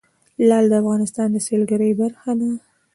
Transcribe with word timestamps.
لعل 0.47 0.65
د 0.69 0.73
افغانستان 0.81 1.27
د 1.31 1.37
سیلګرۍ 1.45 1.91
برخه 2.01 2.31
ده. 2.39 2.49